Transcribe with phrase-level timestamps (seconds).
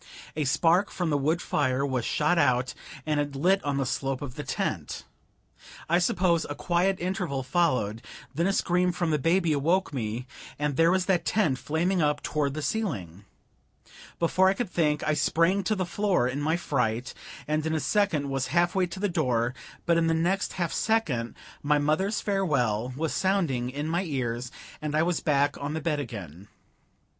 [0.35, 2.73] A spark from the wood fire was shot out,
[3.05, 5.03] and it lit on the slope of the tent.
[5.87, 8.01] I suppose a quiet interval followed,
[8.33, 10.25] then a scream from the baby awoke me,
[10.57, 13.25] and there was that tent flaming up toward the ceiling!
[14.17, 17.13] Before I could think, I sprang to the floor in my fright,
[17.47, 19.53] and in a second was half way to the door;
[19.85, 24.95] but in the next half second my mother's farewell was sounding in my ears, and
[24.95, 26.47] I was back on the bed again.